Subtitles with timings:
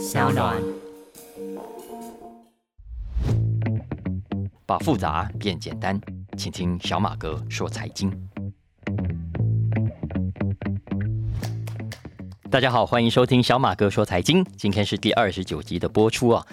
[0.00, 0.56] 小暖。
[4.64, 6.00] 把复杂变简单，
[6.38, 8.10] 请听小马哥说财经。
[12.50, 14.42] 大家好，欢迎收听小马哥说财经。
[14.56, 16.46] 今天是第二十九集的播出啊！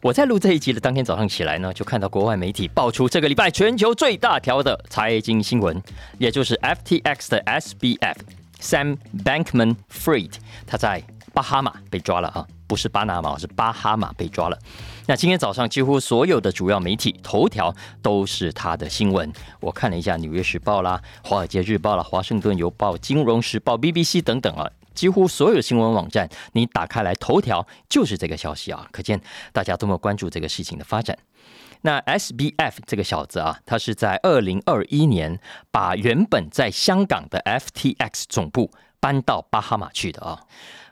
[0.00, 5.82] 我在录这一集的当天早上起来呢，就看到国外媒体爆出这个礼拜全球最大条的财经新闻，
[6.18, 8.14] 也就是 FTX 的 SBF
[8.60, 10.34] Sam Bankman-Fried，
[10.64, 11.02] 他在
[11.32, 12.46] 巴哈马被抓了啊！
[12.66, 14.58] 不是巴拿马，是巴哈马被抓了。
[15.06, 19.30] 那今天早上几乎所有的主要媒体头条都是他的新闻。
[19.60, 29.20] 我看了一下《纽约时报》啦、《华尔街日报》啦、《华盛顿邮报》、《金融时报》、BBC 等等啊，几乎所有新闻网站你打开来头条就是这个消息啊，可见
[29.52, 31.18] 大家多么关注这个事情的发展。
[31.82, 40.40] 那 SBF 这个小子啊，他是在二零二一年把原本在香港的 FTX 总部搬到巴哈马去的啊。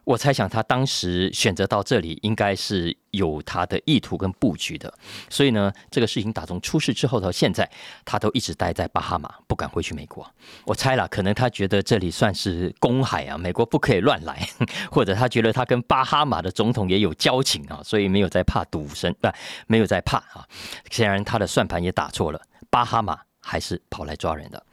[0.04, 4.92] 我猜想他当时选择到这里，应该是有他的意图跟布局的。
[5.28, 7.70] 所以呢，这个事情打从出事之后到现在，
[8.04, 10.28] 他都一直待在巴哈马，不敢回去美国。
[10.64, 14.48] 我猜了，可能他觉得这里算是公海啊，美国不可以乱来，
[14.90, 19.28] 或者他觉得他跟巴哈马的总统也有交情啊，所以没有在怕赌神，不，
[19.66, 20.46] 没有在怕啊。
[20.90, 24.64] 显然他的算盘也打错了，巴哈马还是跑来抓人的。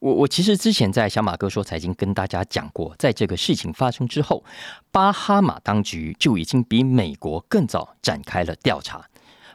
[0.00, 4.42] 我我其实之前在小马哥说财经跟大家讲过，在这个事情发生之后，
[4.90, 9.04] 巴哈马当局就已经比美国更早展开了调查。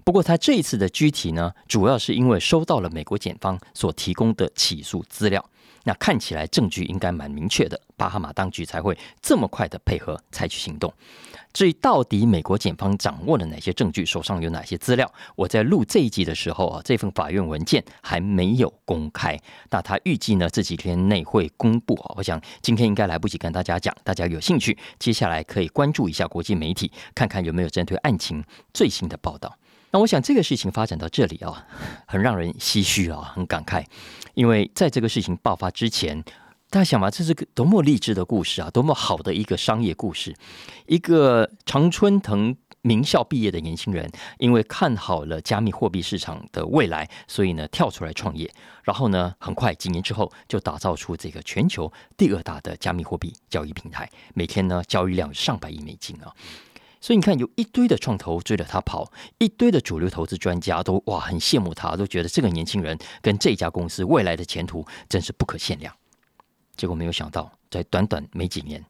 [0.03, 5.43] 不过他这一次的具体呢，主要是因为收到了美国检方所提供的起诉资料。
[5.85, 10.91] 那看起来证据应该蛮明确的，巴哈马当局才会这么快的配合采取行动。
[11.53, 19.39] 至于到底美国检方掌握了哪些证据，手上有哪些资料，我在录这一集的时候啊，这份法院文件还没有公开。
[19.69, 29.55] 那他预计呢这几天内会公布啊，我想今天应该来不及跟大家讲，大家有兴趣，接下来可以关注一下国际媒体，看看有没有针对案情最新的报道。
[29.95, 31.65] 那我想这个事情发展到这里啊，
[32.05, 33.85] 很让人唏嘘啊，很感慨。
[34.33, 36.21] 因为在这个事情爆发之前，
[36.69, 40.35] 大家想嘛，这是个多么励志的故事啊，多么好的一个商业故事。
[40.85, 48.53] 一个常春藤名校毕业的年轻人，因为看好了加密货币市场的未来，所以呢跳出来创业，
[48.83, 56.33] 然后呢很快几年之后就打造出这个全球第二大的加密货币交易平台，每天呢交易量上百亿美金啊。
[57.05, 65.95] 所以你看，有一堆的创投追着他跑，一堆的主流投资专家都哇很羡慕他，都觉得这个年轻人跟这家公司未来的前途真是不可限量。
[66.75, 68.83] 结果没有想到，在短短没几年，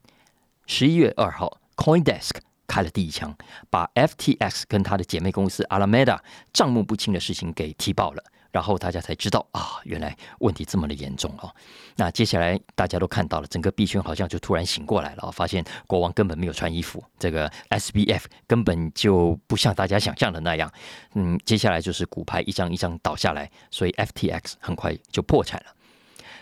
[0.64, 2.30] 十一月二号，CoinDesk
[2.66, 3.36] 开了第一枪，
[3.68, 6.18] 把 FTX 跟他的姐妹公司 Alameda
[6.54, 8.24] 账目不清的事情给踢爆了。
[8.56, 11.54] 然后大家才知道啊，原来问题这么的严重哦。
[11.94, 20.72] 那接下来大家都看到了，整个币圈好像就突然醒过来了，发现国王根本没有穿衣服，这个 SBF 根本就不像大家想象的那样。
[21.12, 25.74] 嗯，接下来就是股牌一张一张倒下来，所以 FTX 很快就破产了。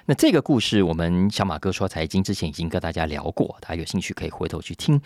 [0.07, 5.03] 那这个故事，我们小马哥说财经之前已经跟大家聊过，大家有兴趣可以回头去听。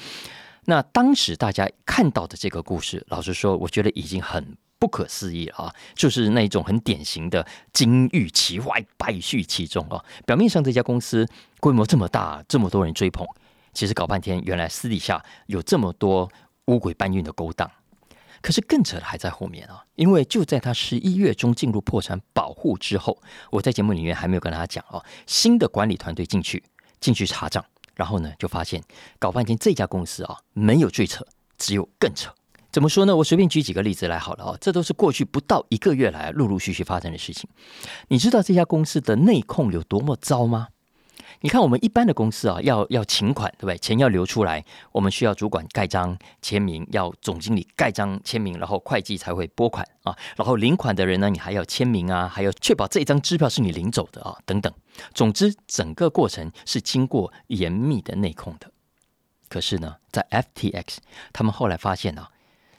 [0.66, 4.58] 那当时大家看到的这个故事，老实说，我觉得已经很。
[4.78, 5.74] 不可思议啊！
[5.94, 10.04] 就是那种很典型的金玉其外，败絮其中啊。
[10.24, 11.28] 表面上这家公司
[11.60, 13.26] 规模这么大，这么多人追捧，
[13.72, 16.30] 其实搞半天，原来私底下有这么多
[16.66, 17.70] 乌鬼搬运的勾当。
[18.40, 19.84] 可是更扯的还在后面啊！
[19.96, 26.62] 因为就在他十一月中进入破产保护之后，我在节目里面还没有跟大家讲哦，新的管理团队进去
[27.00, 27.64] 进去查账，
[27.96, 28.80] 然后呢就发现
[29.18, 32.32] 搞半天这家公司啊没有最扯，只有更扯。
[32.70, 33.16] 怎么说呢？
[33.16, 37.48] 我随便举几个例子来好了哦，这都是过去不到一个月来陆陆续续发生的事情。
[38.08, 40.68] 你知道这家公司的内控有多么糟吗？
[41.40, 43.78] 你看我们一般的公司啊，要要请款，对不对？
[43.78, 50.16] 钱要流出来，我们需要主管盖章签名，要总经理盖章签名，然后会计才会拨款啊。
[50.36, 54.72] 然后领款的人呢，你还要签名啊，还要确保这张支票是你领走的啊，等等。
[55.14, 58.70] 总之，整个过程是经过严密的内控的。
[59.48, 60.96] 可是呢，在 FTX，
[61.32, 62.28] 他们后来发现啊。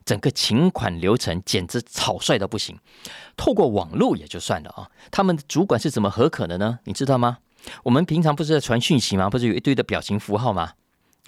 [0.05, 2.77] 整个请款流程简直草率到不行，
[3.37, 6.79] 透过网络也就算了啊，他们的主管是怎么合可的呢？
[6.85, 7.39] 你知道吗？
[7.83, 9.29] 我们平常不是在传讯息吗？
[9.29, 10.73] 不是有一堆的表情符号吗？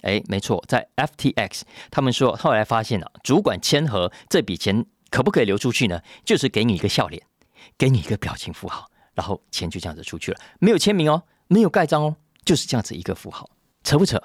[0.00, 1.60] 哎，没错，在 FTX，
[1.90, 6.00] 他们说后来发现了，主管签合这笔钱可不可以流出去呢？
[6.24, 7.22] 就是给你一个笑脸，
[7.78, 13.48] 给你一个表情符号，然后钱就这样子出去了，没有签名哦，没有盖章哦，就是这样子一个符号，
[13.84, 14.20] 扯不扯？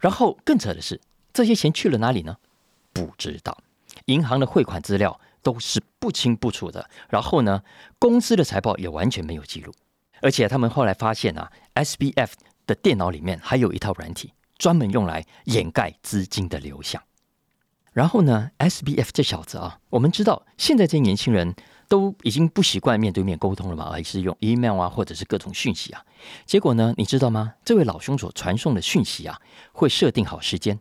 [0.00, 1.00] 然后更扯的是，
[1.32, 2.36] 这些钱去了哪里呢？
[2.92, 3.56] 不知道。
[4.06, 7.62] 银行的汇款资料都是不清不楚的，然后呢，
[7.98, 9.72] 公司的财报也完全没有记录，
[10.20, 12.32] 而且他们后来发现啊，SBF
[12.66, 17.02] 的电脑里面还有一套软体，专门用来掩盖资金的流向。
[17.92, 21.54] 然后呢，SBF 这小子啊，我们知道现在这些年轻人
[21.86, 26.04] 都已经不习惯面对面沟通了嘛，而是用 email 啊，或者是各种讯息啊。
[26.44, 27.54] 结果呢，你知道吗？
[27.64, 29.40] 这位老兄所传送的讯息啊，
[29.72, 30.80] 会设定好时间，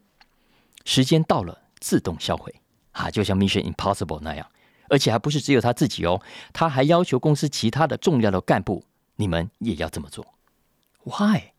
[0.86, 2.56] 时间到了自动销毁
[2.94, 4.48] 啊，就像 Mission Impossible 那样。
[4.90, 8.84] 而且还不是只有他自己哦，他还要求公司其他的重要的干部，
[9.18, 10.26] 你们也要这么做。
[11.04, 11.52] Why？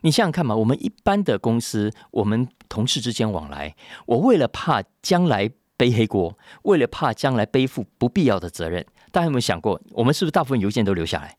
[0.00, 3.76] 你想想看嘛，我们一般的公司，我们同事之间往来，
[4.06, 11.36] 我为了怕将来背黑锅，为了怕将来背负不必要的责任，大家有没有想过，我们是不是大部分邮件都留下来？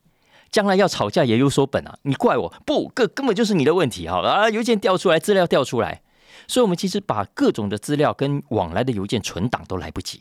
[0.50, 1.98] 将来要吵架也有所本啊！
[2.04, 4.20] 你怪我不，根根本就是你的问题啊！
[4.20, 6.02] 啊，邮件调出来，资料调出来，
[6.48, 10.20] 所以我们其实把各种的资料跟往来的邮件存档都来不及，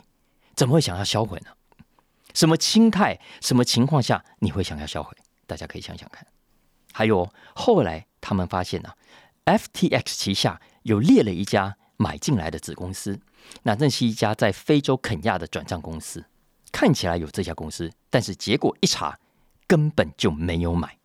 [0.54, 1.50] 怎么会想要销毁呢？
[2.34, 3.18] 什么心态？
[3.40, 5.16] 什么情况下你会想要销毁？
[5.46, 6.26] 大家可以想想看。
[6.92, 8.90] 还有后来他们发现呢
[9.44, 13.20] ，FTX 旗下有列了一家买进来的子公司，
[13.62, 16.24] 那那是一家在非洲肯亚的转账公司，
[16.72, 19.18] 看起来有这家公司，但是结果一查
[19.66, 20.98] 根本就没有买。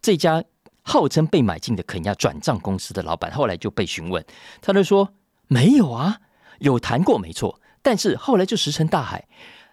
[0.00, 0.44] 这家
[0.82, 4.24] 号称被买进的肯亚转账公司的老板后来就被询问，
[4.60, 5.14] 他就说
[5.46, 6.20] 没有啊，
[6.58, 9.26] 有谈过没错，但是后来就石沉大海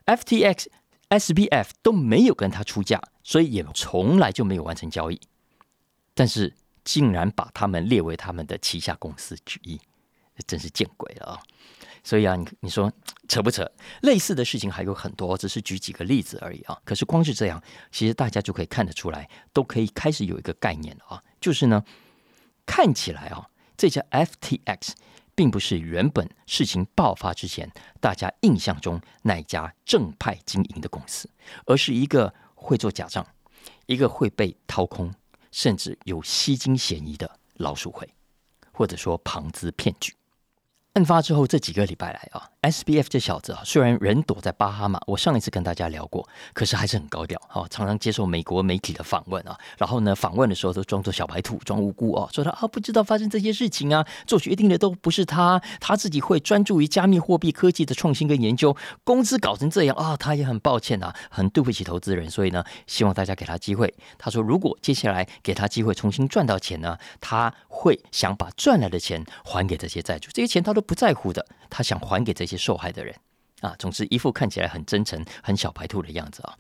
[0.06, 0.68] ，FTX、
[1.10, 5.20] SBF 都没有跟他出价，所以也从来就没有完成交易。
[6.14, 6.54] 但是
[6.84, 9.80] 竟然把他们列为他们的旗下公司之一，
[10.46, 11.40] 真是见鬼了啊！
[12.10, 12.92] 所以啊，你你说
[13.30, 13.72] 扯不扯？
[14.02, 16.76] 类似的事情还有很多，只是举几个例子而已啊。
[16.84, 17.62] 可是光是这样，
[17.92, 21.84] 其实大家就可以看得出来，都可以开始有一个概念了啊，就是呢，
[22.66, 23.48] 看起来啊，
[23.78, 24.94] 这家 FTX
[25.36, 31.30] 并不是原本事情爆发之前大家印象中那一家正派经营的公司，
[31.68, 33.24] 而是一个会做假账，
[33.86, 35.14] 一个会被掏空。
[35.52, 38.08] 甚至有吸金嫌疑的老鼠会，
[38.72, 40.19] 或者说庞资骗局。
[40.94, 49.56] 案发之后这几个礼拜来啊，SBF 这小子啊，虽然人躲在巴哈马，我上一次跟大家聊过，可是还是很高调啊，常常接受美国媒体的访问啊。
[49.78, 63.94] 然后呢，访问的时候都装作小白兔，装无辜啊，说他啊不知道发生这些事情啊，做决定的都不是他，他自己会专注于加密货币科技的创新跟研究，公司搞成这样啊，他也很抱歉啊，很对不起投资人，所以呢，希望大家给他机会。
[64.18, 70.80] 他说，如果接下来给他机会重新赚到钱呢，他会想把赚来的钱还给这些债主，这些钱他都。
[70.90, 73.16] 不在乎的，他想还给这些受害的人
[73.62, 73.76] 啊。
[73.78, 76.58] 总之，一副看起来很真诚、很小白兔的样子啊。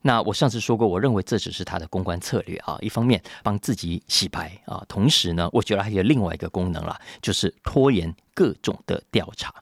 [0.00, 2.76] 那我上次说过，我认为这只是他的公关策略啊。
[2.80, 9.54] 一方面帮自己洗白啊，同时呢，我觉得还有另外一个功能啦，就是拖延各种的调查。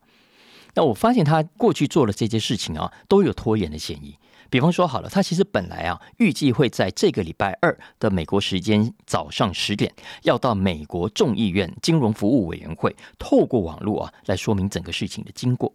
[0.72, 4.16] 那我发现他过去做了这些事情啊，都有拖延的嫌疑。
[4.50, 9.94] 比方说好了，他其实本来啊，预计会在这个礼拜二的美国时间早上十点，
[10.24, 15.72] 要到美国众议院金融服务委员会，透过网络啊，来说明整个事情的经过。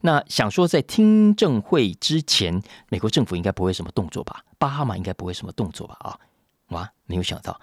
[0.00, 2.60] 那想说在听证会之前，
[2.90, 4.44] 美国政府应该不会什么动作吧？
[4.58, 5.96] 巴哈马应该不会什么动作吧？
[6.00, 6.18] 啊，
[6.70, 7.58] 哇，没有想到，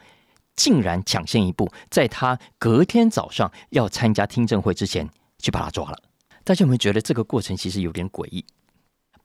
[0.55, 5.07] 竟然抢先一步，在他隔天早上要参加听证会之前，
[5.37, 5.97] 去把他抓了。
[6.45, 8.43] 大家有没有觉得这个过程其实有点诡异？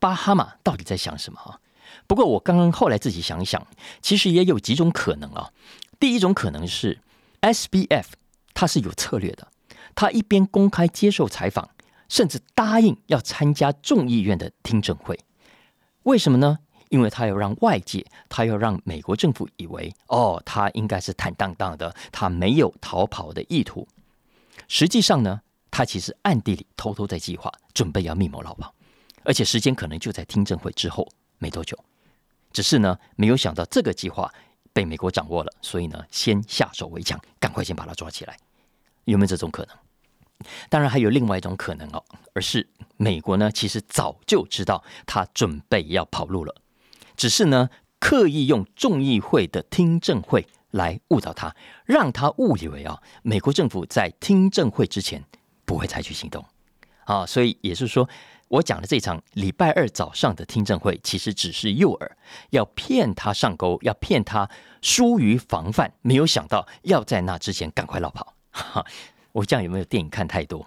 [0.05, 1.59] 巴哈马到底在想什么啊？
[2.07, 3.67] 不过我刚刚后来自己想一想，
[4.03, 5.51] 其实也有几种可能啊。
[5.99, 7.01] 第一种可能是
[7.41, 8.05] SBF
[8.53, 9.49] 他是有策略的，
[9.95, 11.71] 他一边公开接受采访，
[12.11, 15.19] 甚至答应要参加众议院的听证会。
[16.03, 16.59] 为什么呢？
[16.91, 23.89] 因为他要让外界，他要让美国政府以为，哦，他应该是坦荡荡的，他没有逃跑的意图。
[24.69, 28.74] 实际上呢，他其实暗地里偷偷在计划，准备要密谋逃跑。
[29.25, 31.77] 而且时间可能就在听证会之后没多久，
[32.53, 34.33] 只是呢没有想到这个计划
[34.73, 38.37] 被美国掌握了，所以呢先下手为强，赶快先把他抓起来。
[39.05, 39.77] 有没有这种可能？
[40.69, 42.05] 当然还有另外一种可能哦，
[42.35, 46.55] 而是美国呢其实早就知道他准备要跑路了，
[47.17, 51.55] 只是呢刻意用众议会的听证会来误导他，
[51.87, 55.25] 让他误以为啊美国政府在听证会之前
[55.65, 56.45] 不会采取行动
[57.05, 58.09] 啊，所以也是说。
[58.49, 62.11] 我讲的这场礼拜二早上的听证会，其实只是诱饵，
[62.51, 64.49] 要骗他上钩，要骗他
[64.83, 65.93] 疏于防范。
[66.03, 68.35] 没有想到要在那之前赶快落跑。
[69.33, 70.65] 我这样有没有电影看太多？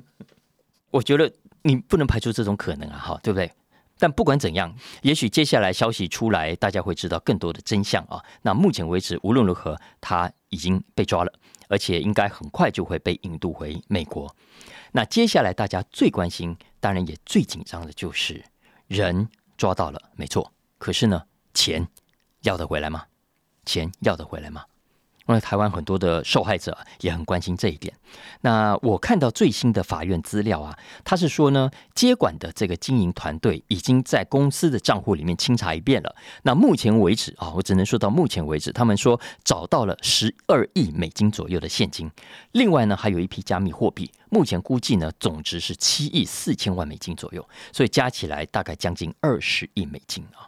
[0.92, 3.50] 我觉得你不能排除这种可能啊，哈，对不对？
[3.98, 8.22] 但不管怎样，也许接下来消息出来，大家会知道更多的真相啊。
[8.42, 11.32] 那目前为止，无论如何，他已经被抓了，
[11.68, 14.34] 而且应该很快就会被引渡回美国。
[14.92, 18.44] 那接下来大家最关心，当然也最紧张的就是
[18.86, 20.52] 人抓到了，没错。
[20.78, 21.22] 可是呢，
[21.54, 21.86] 钱
[22.42, 23.04] 要得回来吗？
[23.64, 24.64] 钱要得回来吗？
[25.28, 27.92] 因为台湾很多的受害者也很关心这一点。
[28.42, 36.14] 那我看到最新的法院资料啊，他是说呢，接管的这个经营团队已经在公司的账户里面清查一遍了。
[36.42, 42.10] 那目前为止啊，我只能说到目前为止，他们说找到了十二亿美金左右的现金，
[42.52, 50.45] 另外呢还有一批加密货币，目前估计呢总值是七亿四千万美金左右，所以加起来大概将近二十亿美金啊。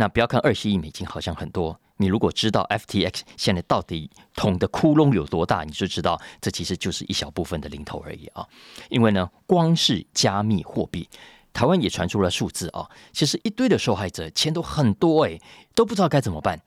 [0.00, 1.78] 那不要看二十亿美金好像很多。
[1.96, 8.46] 你如果知道 FTX 现在到底捅的窟窿有多大，你就知道这其实就是一小部分的零头而已啊！
[8.90, 11.08] 因为呢，光是加密货币，
[11.52, 15.40] 台湾也传出了数字啊，其实一堆的受害者钱都很多哎，
[15.74, 16.62] 都不知道该怎么办。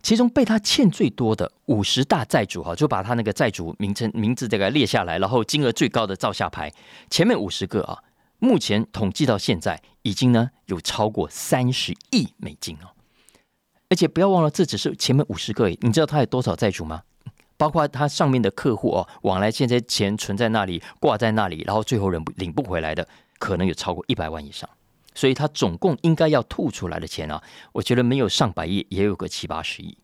[0.00, 6.72] 其中被他欠最多的五十大债主哈，就把他那个债主名称名字这个列下来，然后金额最高的照下牌，
[7.10, 7.98] 前面五十个啊，
[8.44, 12.90] 目前统计到现在已经呢有超过三十亿美金哦。
[13.88, 17.02] 而且不要忘了，这只是前面五十个，你知道他有多少债主吗？
[17.56, 23.06] 包括他上面的客户哦，往来现在钱存在那里，挂在那里，然后最后人领不回来的，
[23.38, 24.68] 可能有超过一百万以上。
[25.14, 29.96] 所以他总共应该要吐出来的钱啊，我觉得没有上百亿，也有个七八十亿。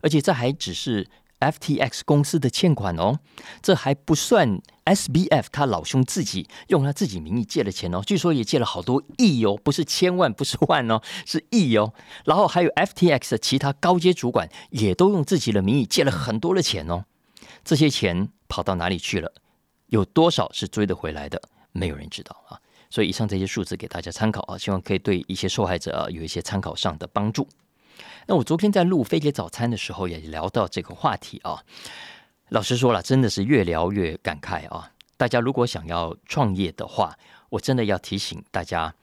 [0.00, 1.08] 而且这还只是。
[1.40, 3.18] FTX 公司的欠款哦，
[3.60, 11.94] 这还不算 SBF 他老兄自己用他自己名义借的钱哦，据说也借了好多亿哦，不是千万，不是万哦，是亿哦。
[12.24, 17.04] 然后还有 FTX 的其他高阶主管也都用自己的名义借了很多的钱哦，
[17.64, 19.32] 这些钱跑到哪里去了？
[19.86, 21.40] 有多少是追得回来的？
[21.72, 22.60] 没有人知道啊。
[22.90, 27.48] 所以以上这些数字给大家参考啊，希望可以对一些受害者有一些参考上的帮助。
[28.26, 31.62] 那我昨天在录飞碟早餐的时候，也聊到这个话题啊。
[32.50, 34.90] 老实说了，真的是越聊越感慨啊。
[35.16, 37.16] 大家如果想要创业的话，
[37.48, 38.94] 我真的要提醒大家，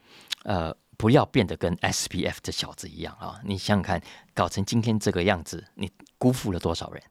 [0.44, 3.40] 呃，不要变得跟 S P F 这小子一样啊。
[3.44, 4.02] 你想想看，
[4.34, 7.02] 搞成今天这个样子，你辜负了多少人？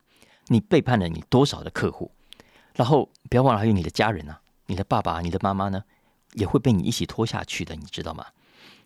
[0.47, 2.11] 你背叛了你多少的客户？
[2.75, 5.83] 然后不要忘了，还有你的家人呢，你的爸爸、你的妈妈呢，
[6.35, 8.25] 也会被你一起拖下去的，你知道吗？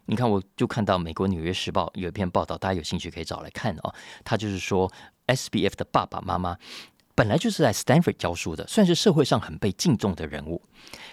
[0.07, 3.95] 你看，我就看到美国《纽约时报》有一篇报道，大家有兴趣可以找来看哦。
[4.23, 4.91] 他就是说
[5.27, 6.59] ，S B F 的爸爸妈妈
[7.15, 10.63] 本来就是在 Stanford 教书的，算是社会上很被敬重的人物。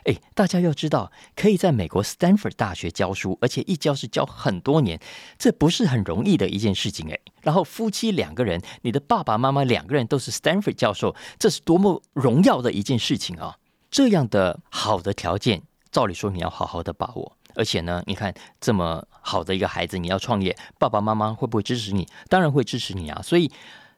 [0.05, 4.99] 哎，大家要知道，可以在美国 Stanford 大学教书，而且一教是教很多年，
[5.37, 7.19] 这不是很容易的一件事情哎。
[7.41, 13.57] 然后夫妻两个人，你的爸爸妈妈两个人都是 Stanford 教授，这是多么荣耀的一件事情啊！
[13.91, 17.37] 这样的好的条件，照理说你要好好的把握。
[17.53, 22.07] 而且呢，你看这么好的一个孩子，你要创业，爸爸妈妈会不会支持你？
[22.29, 23.21] 当然会支持你啊！
[23.21, 23.51] 所以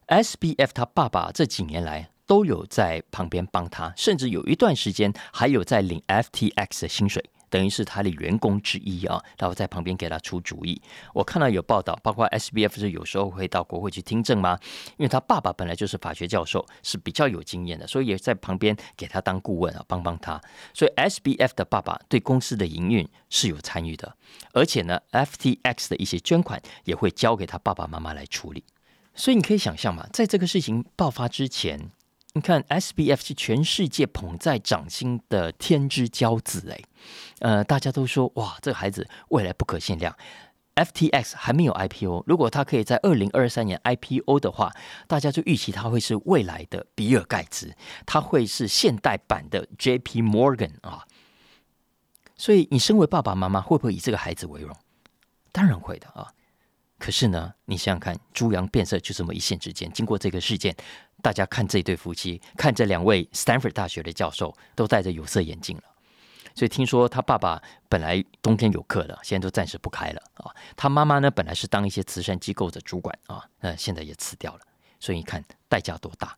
[0.08, 7.24] ，S B F 他爸爸这几年来都有在旁边帮他，甚至有一段时间还有在领 F T X 的薪水。
[7.50, 10.82] 等于是他的员工之一啊，然后在旁边给他出主意。
[11.14, 14.58] 我看到有报道，包括 S B F 是有时候会到国会去听证吗？
[14.98, 20.42] 因为他爸爸本来就是法学教授，是比较有经验的，所以也在旁边给他当顾问啊，帮帮他。
[20.74, 24.18] 所以 S B F 的爸爸对公司的营运是有参与的，
[24.54, 28.64] 而且呢，F T X 的一些捐款也会交给他爸爸妈妈来处理。
[29.16, 31.92] 所以你可以想象嘛，在这个事情爆发之前。
[32.36, 36.82] 你看，S B F 是全世界捧在掌心的天之骄子哎，
[37.42, 40.18] 呃，大家都说哇，这个孩子未来不可限量。
[40.74, 44.74] F T X 还没有 I P O，如果他可以在二零二三年 I P O 的话，
[45.06, 47.76] 大家就预期他会是未来的比尔盖茨，
[48.08, 51.06] 他会是现代版的 J P Morgan 啊。
[52.36, 54.76] 所以，你身为爸爸妈妈，会不会以这个孩子为荣？
[55.52, 56.34] 当然会的啊。
[57.04, 60.74] 可是呢，你想想看，猪羊变色就这么一线之间，经过这个事件。
[61.22, 65.84] 大家看这对夫妻，看这两位 Stanford 大学的教授都戴着有色眼镜了。
[66.56, 70.50] 所以听说他爸爸本来冬天有课的，现在都暂时不开了啊。
[70.78, 74.62] 他妈妈呢，本来是当一些慈善机构的主管啊，那现在也辞掉了。
[75.02, 76.38] 所以你看代价多大。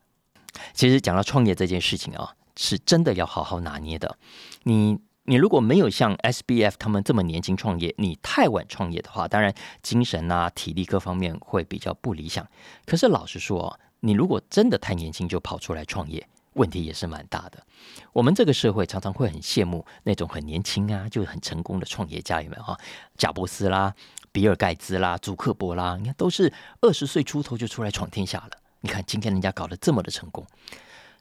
[0.74, 4.18] 其实讲到创业这件事情啊，是真的要好好拿捏的。
[4.64, 12.48] 你你如果没有像 SBF 他们这么年轻创业，你太晚创业的话，当然精神啊、体力各方面会比较不理想。
[12.86, 13.80] 可是老实说。
[14.02, 17.66] 你如果真的太年轻就跑出来创业，问题也是蛮大的。
[18.14, 22.78] 我们这个社会常常会很羡慕那种很年轻啊，就很成功的创业家，有没有哈？
[23.18, 23.96] 贾伯斯啦、
[24.32, 28.52] 比尔盖茨啦、祖克伯啦，你看都是二十岁出头就出来闯天下了。
[28.82, 30.46] 你看今天人家搞得这么的成功，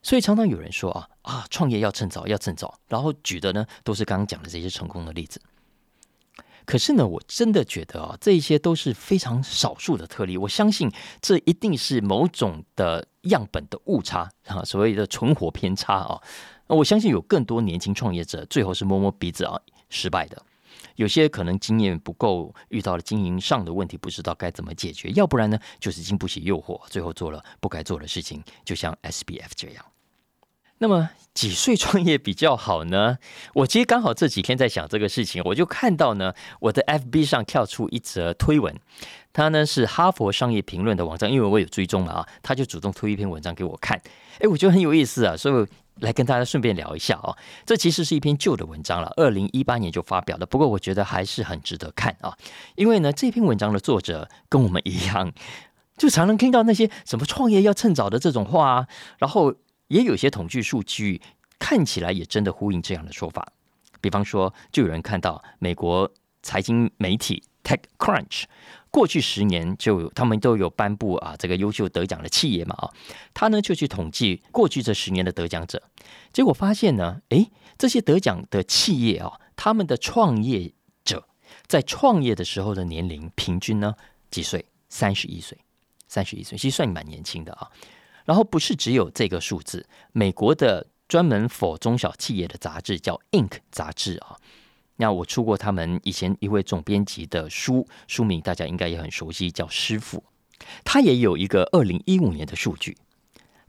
[0.04, 5.40] 所以常常有人说啊啊，创业要趁早，要趁早，然后举的呢都是刚刚讲的这些成功的例子。
[6.66, 10.36] 可是呢，我真的觉得啊，这一些都是非常少数的特例。
[10.36, 16.20] 我相信这一定是某种的样本的误差啊，所谓的存活偏差啊。
[16.66, 19.58] 我相信有更多年轻创业者最后是摸摸鼻子啊
[19.88, 20.42] 失败的。
[20.96, 29.84] 有些可能经验不够，遇到了经营上的问题，不知道该怎么解决；要不然呢，就是经不起诱惑，最后做了不该做的事情，就像 SBF 这样。
[30.78, 33.18] 那么几岁创业比较好呢？
[33.54, 38.74] 我其实刚好这几天在想这个事情，我就看到呢，我的 FB 上跳出一则推文，
[39.32, 44.00] 它呢是哈佛商业评论的网站，因为我有追踪嘛啊，他就主动推一篇文章给我看，
[44.40, 45.66] 哎，我觉得很有意思啊，所以
[46.00, 47.34] 来跟大家顺便聊一下啊。
[47.64, 52.36] 这其实是一篇旧的文章了，二零一八年就发表了，不过我觉得还是很值得看啊，
[52.76, 55.32] 因为呢这篇文章的作者跟我们一样，
[55.96, 58.88] 就常常听到那些什么创业要趁早的这种话啊，
[59.18, 59.54] 然后。
[59.94, 61.22] 也有些统计数据
[61.56, 63.46] 看起来也真的呼应这样的说法，
[64.00, 66.10] 比方说，就有人看到美国
[66.42, 68.42] 财经媒体 TechCrunch
[68.90, 72.90] 过去十年就他们都有颁布啊这个优秀得奖的企业嘛啊，
[73.32, 75.80] 他呢就去统计过去这十年的得奖者，
[76.32, 80.72] 结果发现呢，诶，这些得奖的企业啊，他们的创业
[81.04, 81.28] 者
[81.68, 83.94] 在创业的时候的年龄平均呢
[84.28, 84.64] 几岁？
[84.88, 85.58] 三十一岁，
[86.06, 87.68] 三十一岁，其实算蛮年轻的啊。
[88.24, 94.36] 然后不是只有这个数字，美国的专门否中小企业的杂志叫《Inc》杂志啊。
[94.96, 100.18] 那我出过他们以前一位总编辑的书，书名大家应该也很熟悉，叫《师傅》。
[100.84, 102.96] 他也有一个二零一五年的数据，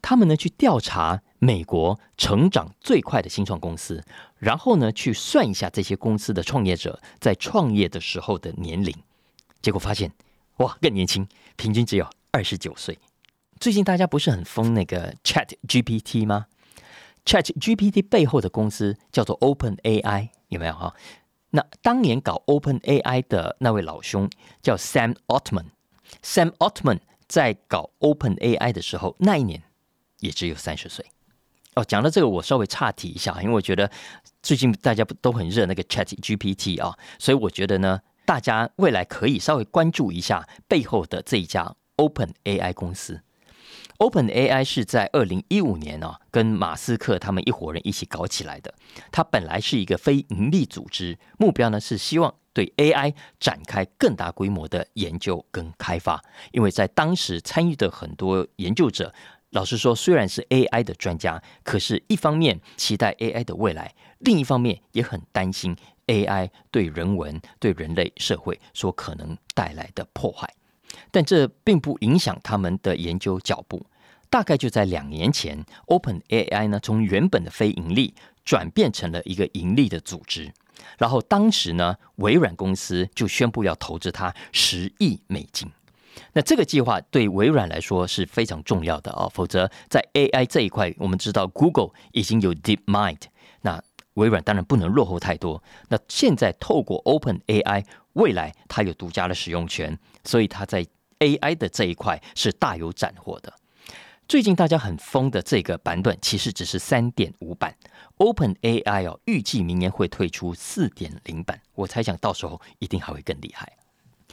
[0.01, 4.03] 他们呢去调查美国成长最快的新创公司，
[4.37, 8.95] 然后呢去算一下这些公司的创业者在创业的时候的年龄，
[9.63, 10.11] 结果发现
[10.57, 12.97] 哇更年轻，平均只有二十九岁。
[13.59, 16.47] 最近大家不是很疯那个 Chat GPT 吗
[17.25, 20.93] ？Chat GPT 背后的公司叫做 Open AI，有没有哈？
[21.51, 24.29] 那当年搞 Open AI 的那位老兄
[24.61, 25.67] 叫 Sam Altman。
[26.21, 29.63] Sam Altman 在搞 Open AI 的时候，那一年
[30.19, 31.05] 也只有三十岁。
[31.75, 33.89] 哦，讲到这个，我稍微岔题一下，因为我觉得
[34.43, 43.21] 最近大家不都很热那个 Chat GPT 啊，所以我觉得呢，大家未来可以稍微关注一下背后的这一家 Open AI 公司。
[43.97, 48.73] Open AI 是在二零一五年哦，跟马斯克他们一伙人一起搞起来的。
[49.09, 56.21] 它本来是一个非盈利组织，目标呢是希望对 AI 展开更大规模的研究跟开发。
[56.51, 59.13] 因为在当时参与的很多研究者，
[59.51, 65.73] 老实说，虽然是 AI 的专家，可是一方面期待 AI 的未来，另一方面也很担心
[66.07, 70.53] AI 对人文、对人类社会所可能带来的破坏。
[71.11, 73.85] 但这并不影响他们的研究脚步。
[74.29, 80.51] 大概就在两年前，Open AI 呢从原本的非盈利转变成了一个盈利的组织。
[80.97, 85.69] 然后当时呢，微软公司就宣布要投资它十亿美金。
[86.33, 93.21] 那这个计划对微软来说是非常重要的啊，否则在 AI 这一块，我们知道 Google 已经有 DeepMind，
[93.61, 93.81] 那
[94.15, 95.61] 微软当然不能落后太多。
[95.89, 99.97] 那现在透过 Open AI，未来它有独家的使用权。
[100.25, 100.85] 所以他在
[101.19, 103.53] AI 的这一块是大有斩获的。
[104.27, 107.77] 最近大家很疯的这个版本，其实只是三点五版。
[108.17, 113.71] Open AI 哦，预计明年会推出四点零版，我猜想到时候一定还会更厉害。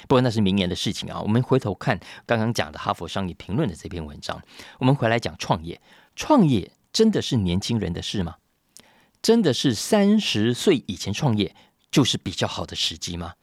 [0.08, 1.20] 不过那是明年的事情啊。
[1.20, 4.42] 我们回头看刚刚讲的《哈佛商业评论》的这篇文章，
[4.78, 5.80] 我们回来讲创业。
[6.16, 8.36] 创业真的是年轻人的事吗？
[9.20, 11.54] 真的是三十岁以前创业
[11.90, 13.34] 就是比较好的时机吗？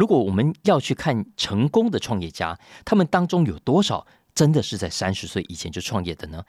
[0.00, 6.42] 如果我们要去看成功的创业家，他们当中有多少真的是在三十岁以前就创业的呢？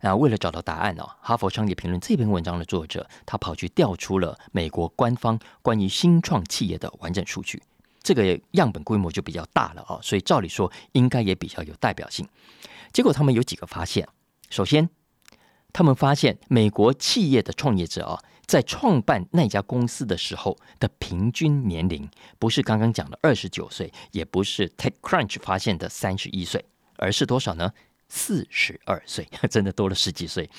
[0.00, 7.62] 那为了找到答案哦，《哈佛商业评论》这篇文章的作者他跑去调出了美国官方关于新创企业的完整数据，
[8.02, 12.26] 这个样本规模就比较大了哦，所以照理说应该也比较有代表性。
[12.94, 14.08] 结果他们有几个发现，
[14.48, 14.88] 首先。
[15.72, 18.18] 他们发现，美国企业的创业者啊，
[18.50, 26.64] 在创办那家公司的时候的平均年龄，不是刚刚讲的二十九岁，也不是 TechCrunch 发现的三十一岁，
[26.96, 27.72] 而是多少呢？
[28.08, 30.50] 四十二岁， 真的多了十几岁。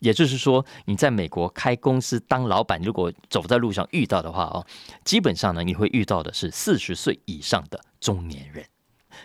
[0.00, 4.66] 也就是说，你在美国开公司当老板，如果走在路上遇到的话哦，
[5.04, 8.66] 基本上呢，你会遇到的是四十岁以上的中年人。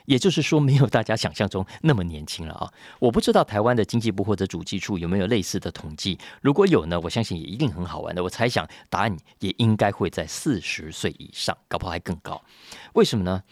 [0.06, 2.72] 也就是说，没有大家想象中那么年轻了啊！
[3.00, 8.24] 我不知道台湾的经济部或者主计处有没有类似的统计，如果有呢，我相信也一定很好玩的。
[8.24, 12.42] 我猜想答案也应该会在四十岁以上，搞不好还更高。
[12.94, 13.44] 为什么呢？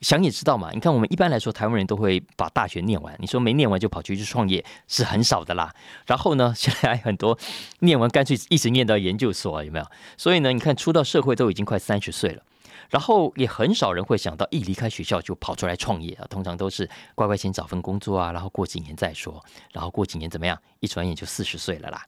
[0.00, 0.70] 想也知道嘛。
[0.72, 5.74] 你看，我们一般来说，台湾人都会把大学念完，你说没念完就跑去去创业是很少的啦。
[6.06, 7.38] 然后呢， 现在还很多
[7.80, 9.86] 念完干脆一直念到研究所，有没有？
[10.16, 12.42] 所以呢，你看出到社会都已经快三十岁了。
[12.90, 20.60] 然后也很少人会想到一离开学校就跑出来创业啊，通常都是乖乖先找份工作啊，然后过几年再说，然后过几年怎么样？
[20.80, 22.04] 一转眼就四十岁了啦。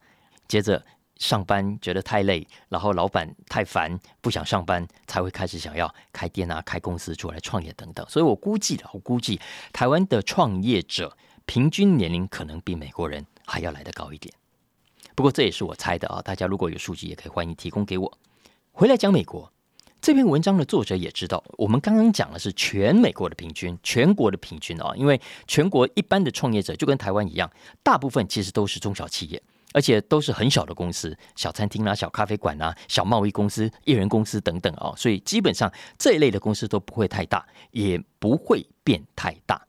[0.48, 0.84] 接着
[1.18, 8.04] 上班觉得太累，然后老板太烦，不想上班，才会开始想要开店啊、开公司出来创业等等。
[8.08, 9.40] 所以我估计的，我估计
[9.72, 11.16] 台湾的创业者
[11.46, 14.34] 平均年龄可能比美国人还要来得高一点。
[15.14, 18.18] 不过这也是我猜的啊，大家如果有数据，也可以欢迎提供给我。
[18.72, 19.52] 回来讲美国。
[20.02, 27.48] 这篇文章的作者也知道，我们刚刚讲的是全美国的平均，全国的平均啊，因为全国一般的创业者就跟台湾一样，
[27.84, 29.40] 大部分其实都是中小企业，
[29.72, 39.64] 而且都是很小的公司，小餐厅啦、小咖啡馆啦、小贸易公司、艺人公司等等啊，所以基本上这一类的公司都不会太大，也不会变太大。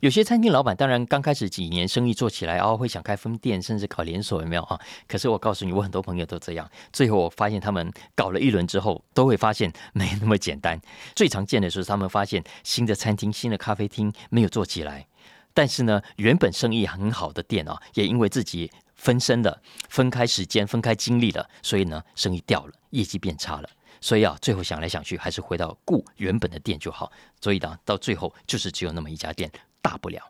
[0.00, 4.78] 有些餐厅老板当然刚开始几年生意做起来哦，会想开分店，甚至搞连锁，有没有哈？
[5.06, 6.70] 可是我告诉你，我很多朋友都这样。
[6.92, 10.80] 最后我发现他们搞了一轮之后，都会发现没那么简单。
[11.14, 15.06] 最常见的是他们发现新的餐厅、新的咖啡厅没有做起来，
[15.52, 23.68] 但是呢，原本生意很好的店啊，也因为自己分身了、分开时间、分开精力了，所以呢，生意掉了，业绩变差了。
[24.00, 27.10] 所以啊，最后想来想去，还是回到雇原本的店就好。
[27.40, 30.22] 所以呢，到最后就是只有那么一家店，大不了。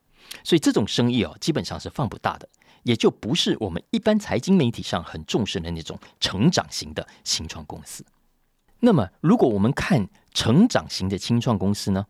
[0.44, 2.48] 所以这种生意哦，基本上是放不大的，
[2.82, 8.04] 也就不是我们一般财经媒体上很重视的那种成长型的新创公司。
[8.80, 12.06] 那么，如果我们看成长型的新创公司呢，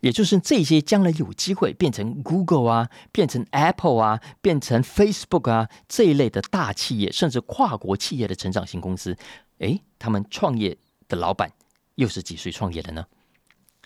[0.00, 9.16] 也就是这些将来有机会变成 Google 啊、变成 Apple 啊、变成 Facebook 啊这一类的大企业，甚至跨国企业的成长型公司，
[9.58, 10.76] 诶，他们创业。
[11.08, 11.50] 的老板
[11.94, 13.02] 又是几岁创业的呢？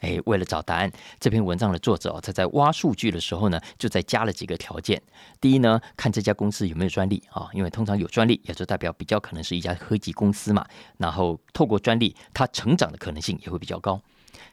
[0.02, 5.00] 哎，为了找答案，这篇文章的作者哦，他在挖数据的时候呢，就在加了几个条件。
[5.40, 10.66] 第一呢，看这家公司有没有专利啊，因为通常有专利，也就代表比较可能是一家科技公司嘛。
[10.98, 14.00] 然后透过专利，它成长的可能性也会比较高。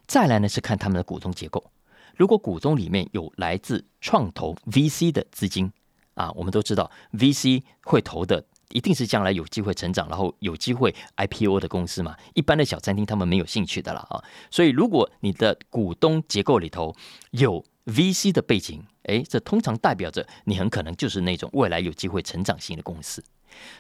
[0.06, 1.72] 再来呢，是看他们的股东结构。
[2.16, 5.72] 如果股东里面有来自创投 VC 的资金
[6.14, 8.46] 啊，我们都知道 VC 会投的。
[8.70, 12.16] 一定是将来有机会成长，然后有机会 IPO 的公司嘛？
[12.34, 14.24] 一般的小餐厅他们没有兴趣的了啊。
[14.52, 16.96] 所以，如果你的股东结构里头
[17.32, 23.24] 有 VC 的背景，诶，这通常代表着你很可能就是那种未来有机会成长型的公司。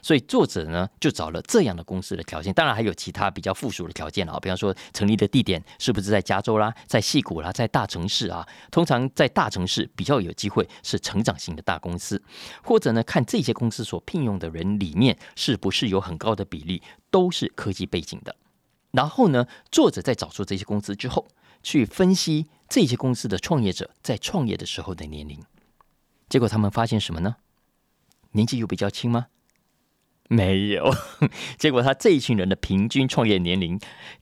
[0.01, 8.47] 所以作者呢就找了这样的公司的条件，当然还有其他比较附属的条件啊，比方说成立的地点是不是在加州啦，在戏谷啦，在大城市啊？
[8.71, 12.21] 通常在大城市比较有机会是成长型的大公司，
[12.63, 18.35] 或者呢看这些公司所聘用的人里面是不是有很高的比例都是科技背景的。
[18.91, 21.27] 然后呢，作者在找出这些公司之后，
[21.61, 25.43] 去分析这些公司的创业者在创业的时候的年龄，
[26.27, 27.35] 结果他们发现什么呢？
[28.31, 29.27] 年纪又比较轻吗？
[30.31, 30.93] 没有，
[31.57, 33.79] 结果他这一群人的平均创业年龄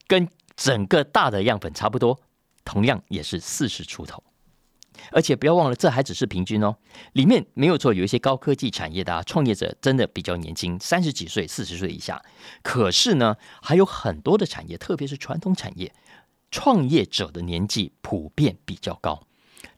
[0.07, 2.19] 跟整个大的样本差不多，
[2.63, 4.23] 同样也是四十出头。
[5.11, 6.75] 而且不要忘了，这还只是平均哦，
[7.13, 12.19] 里面没有错，有一些高科技产业的创业者真的比较年轻，三十几岁、四十岁以下。
[12.63, 15.93] 可是呢，还有很多的产业，特别是传统产业，
[16.49, 19.26] 创业者的年纪普遍比较高。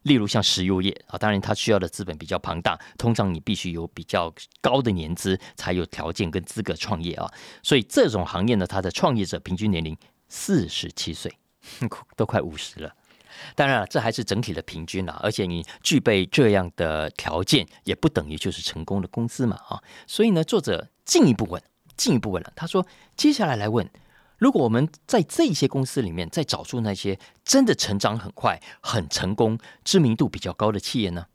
[0.03, 7.29] 例如像石油业啊，当然它需要的资本比较庞大，通常你必须有比较高的年资才有条件跟资格创业啊。
[7.61, 9.95] 所以这种行业呢，它的创业者平均年龄
[10.27, 11.33] 四十七岁，
[12.15, 12.93] 都快五十了。
[13.55, 19.81] 当然了，这还是整体的平均啊，而且你具备这样的条件，也不等于就是成功的公司嘛啊。
[20.07, 21.61] 所以呢，作者进一步问，
[21.95, 22.85] 进一步问了，他说：
[23.15, 23.89] 接下来来问。
[24.39, 31.27] 如果我们在这些公司里面再找出那些真的成长很快、很成功、知名度比较高的企业呢？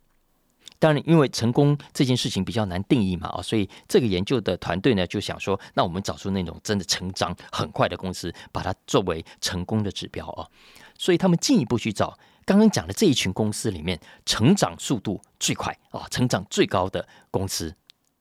[0.81, 10.49] 当然，因为成功这件事情比较难定义嘛，啊，所以这个研究的团队呢就想说，那我们找出那种真的成长很快的公司，把它作为成功的指标啊。
[10.99, 17.75] 所以他们进一步去找刚刚讲的这一群公司里面成长速度最快啊、成长最高的公司。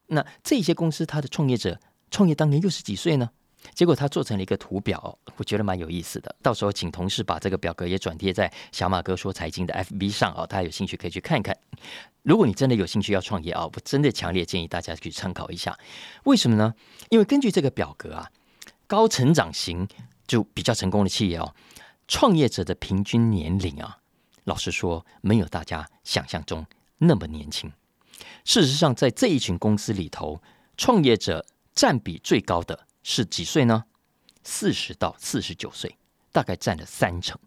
[0.06, 1.78] 那这些公司它的创业者
[2.10, 3.30] 创业当年又是几岁呢？
[3.72, 6.34] 结果他做成了一个图表，我觉得蛮有意思的。
[6.42, 11.56] 到时候请同事把这个表格也转贴在小马哥说财经的 FB 上啊，大家有兴趣可以去看看。
[12.22, 15.78] 如果你真的有兴趣要创业啊，我真的强烈建议大家去参考一下。
[16.24, 16.74] 为什么呢？
[17.10, 18.30] 因为根据这个表格啊，
[18.86, 19.88] 高成长型
[20.26, 21.54] 就比较成功的企业哦，
[22.06, 23.98] 创业者的平均年龄啊，
[24.44, 26.64] 老实说没有大家想象中
[26.98, 27.72] 那么年轻。
[28.44, 30.40] 事实上，在这一群公司里头，
[30.76, 32.86] 创业者占比最高的。
[33.04, 33.84] 是几岁呢？
[34.42, 35.96] 四十到四十九岁，
[36.32, 37.38] 大概占了三成。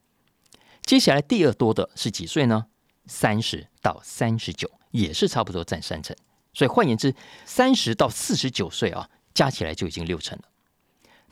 [0.83, 2.67] 接下来第二多的是几岁呢？
[3.07, 6.15] 三十到三十九，也是差不多占三成。
[6.53, 7.13] 所以换言之，
[7.45, 10.45] 三十到四十九岁啊，加起来就已经六成了。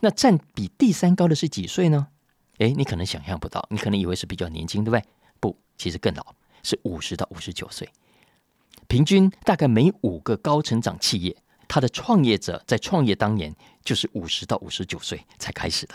[0.00, 2.08] 那占比第三高的是几岁呢？
[2.58, 5.04] 诶，你可能想象不到，你可能以为是比较年轻，对不对？
[5.40, 7.88] 不，其实更老，是五十到五十九岁。
[8.88, 11.36] 平均大概每五个高成长企业。
[11.68, 15.94] 他的创业者在创业当年就是五十到五十九岁才开始的。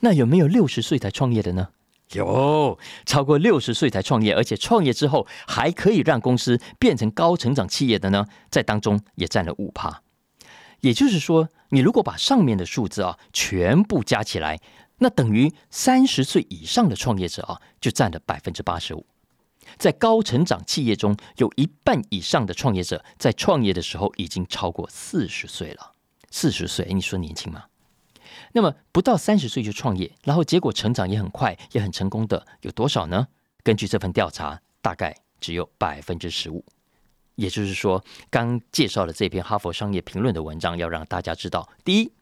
[0.00, 1.68] 那有没有六十岁才创业的呢？
[2.12, 10.02] 有，超过六十岁才创业，而且创业之后还可以让公司变成高成长企业的呢，在当中也占了五趴。
[10.80, 14.58] 也就是说，你如果把上面的数字啊全部加起来，
[14.98, 19.04] 那等于三十岁以上的创业者啊就占了百分之八十五。
[19.76, 25.92] 在高成长企业中，有一半以上的创业者在创业的时候已经超过四十岁了。
[26.30, 27.64] 四十岁，你说年轻吗？
[28.52, 33.28] 那么不到三十岁就创业，然后结果成长也很快，也很成功的有多少呢？
[33.62, 36.64] 根据这份调查，大概只有百分之十五。
[37.34, 42.12] 也就是说，刚介绍了这篇《哈佛商业评论》的文章，要让大家知道：第一，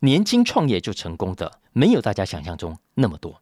[0.00, 3.40] 年轻创业就成功的没有大家想象中那么多。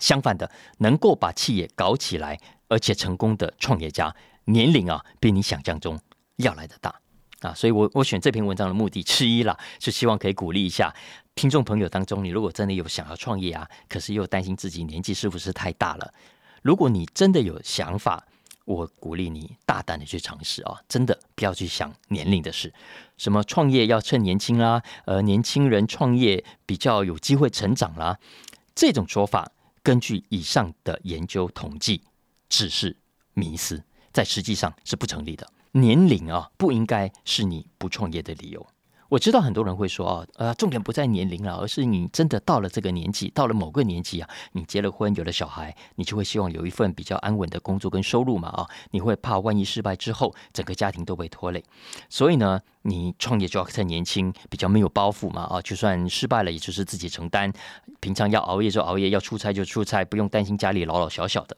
[0.00, 2.36] 相反的，能够把企业搞起来
[2.68, 4.12] 而且成功的创业家，
[4.46, 5.96] 年龄啊比你想象中
[6.36, 6.92] 要来的大
[7.42, 7.54] 啊。
[7.54, 10.92] 所以我我选这篇文章的目的之一啦，是希望可以鼓励一下。
[11.36, 16.12] 听众朋友当中，你如果真的有想要创业啊，可是又担心自己年纪是不是太大了？
[16.62, 18.26] 如果你真的有想法，
[18.66, 20.78] 我鼓励你大胆的去尝试啊！
[20.86, 22.72] 真的不要去想年龄的事，
[23.16, 28.18] 什么创业要趁年轻啦，呃，年轻人创业比较有机会成长啦，
[28.74, 29.50] 这种说法，
[29.82, 32.02] 根据以上的研究统计，
[32.48, 32.96] 只是
[33.34, 35.50] 迷思，在实际上是不成立的。
[35.72, 38.66] 年龄啊，不应该是你不创业的理由。
[39.10, 51.60] 我知道很多人会说啊，呃，重点不在年龄了，而是你真的到了这个年纪，到了某个年纪啊，你结了婚，有了小孩，你就会希望有一份比较安稳的工作跟收入嘛啊，你会怕万一失败之后，整个家庭都被拖累，
[52.08, 57.52] 所以呢，你创业就要趁年轻，比较没有包袱嘛啊，就算失败了，也就是自己承担，
[57.98, 61.56] 平常要熬夜就熬夜，要出差就出差，不用担心家里老老小小的。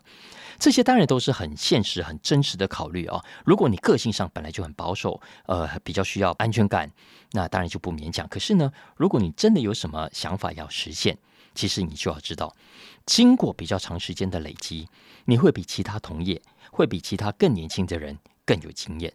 [0.63, 3.21] 这些当然都是很现实、很真实的考虑啊。
[3.45, 6.89] 如果你个性上本来就很保守，呃，比较需要安全感，
[7.33, 8.29] 那当然就不勉强。
[8.29, 11.19] 可是呢，如果你真的有什么想法要实现，
[11.53, 12.55] 其实你就要知道，
[13.05, 14.89] 经过比较长时间的累积，
[15.25, 19.13] 你会比其他同业，会比其他更年轻的人更有经验。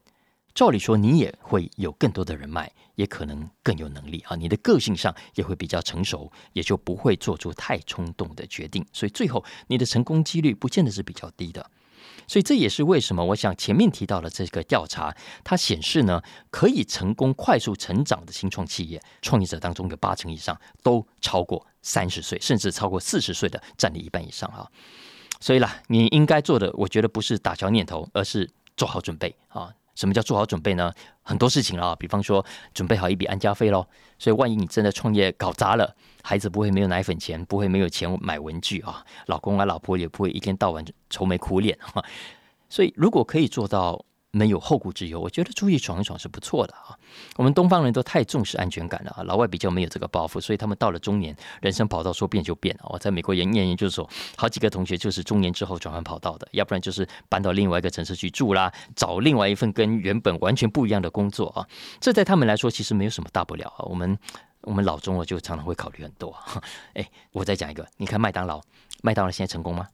[0.57, 4.35] 照理说，你也会有更多的人脉，也可能更有能力啊。
[4.35, 8.83] 你的个性上也会比较成熟，也就不会做出太冲动的决定。
[8.91, 11.69] 所以最后，你的成功几率不见得是比较低的。
[12.25, 24.67] 所以这也是为什么我想前面提到了这个调查，它显示呢，可以成功快速成长的新创企业创业者当中，有八成以上都超过三十岁，甚至超过四十岁的占了一半以上啊。
[25.39, 29.71] 所以啦，你应该做的，我觉得不是打消念头，而是做好准备啊。
[29.97, 30.93] 什么叫做好准备呢？
[31.23, 33.85] 很多事情啊，比方说准备好一笔安家费喽。
[34.19, 42.01] 所以万一你真的创业搞砸了，孩子不会没有奶粉钱，不会没有钱买文具啊，老公啊老婆也不会一天到晚愁眉苦脸哈。
[42.69, 44.05] 所以如果可以做到。
[44.31, 46.97] 没有后顾之忧，我觉得出去闯一闯是不错的啊。
[47.37, 52.85] 我们东方人都太重视安全感了啊，老外比较没有这个包袱，所以他们到了中年，人生跑道说变就变了。
[52.89, 61.65] 我在美国研念研究所，好几个同学就是中年之后转换跑道的，要不然就是搬到另外一个城市去住啦，找另外一份跟原本完全不一样的工作啊。
[61.99, 63.85] 这在他们来说其实没有什么大不了啊。
[63.85, 64.17] 我们
[64.61, 66.35] 我们老中了就常常会考虑很多。
[66.93, 68.61] 哎，我再讲一个，你看麦当劳，
[69.01, 69.87] 麦当劳现在成功吗？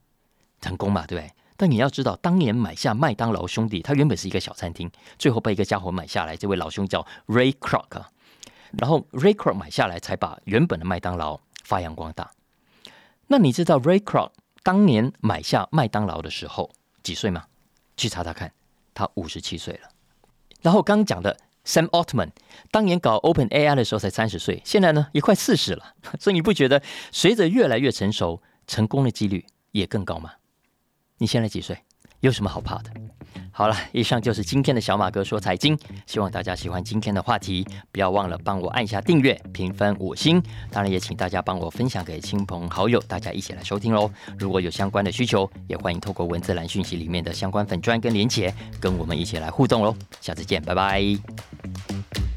[0.60, 1.32] 成功嘛，对不对？
[1.56, 6.36] 但你要知道，当年买下麦当劳兄弟，他原本是一个小餐厅，最后被一个家伙买下来。
[6.36, 8.04] 这位老兄叫 Ray Kroc，
[8.72, 12.32] 然后 Ray Kroc 买下来，才把原本的麦当劳发扬光大。
[13.28, 14.32] 那你知道 Ray Kroc
[14.64, 16.72] 当年买下麦当劳的时候
[17.04, 17.46] 几岁吗？
[17.96, 18.52] 去查查看，
[18.94, 19.90] 他五十七岁了。
[20.62, 22.32] 然后刚刚讲的 Sam Altman
[22.72, 25.94] 当年搞 Open AI 的时候才三十岁，现在呢也快四十了。
[26.20, 30.32] 所以你不觉得随着越来越成熟，成功的几率也更高吗？
[31.18, 31.78] 你现在几岁？
[32.20, 32.92] 有什么好怕的？
[33.52, 44.10] 好了，以上就是今天的小马哥说财经，希望大家喜欢今天的话题，不要忘了帮我按下订阅、评分五星，当然也请大家帮我分享给亲朋好友，大家一起来收听喽。
[44.40, 49.94] 如果有相关的需求，也欢迎透过文字栏讯息里面的相关粉砖跟连结，跟我们一起来互动喽。
[50.22, 52.33] 下次见，拜拜。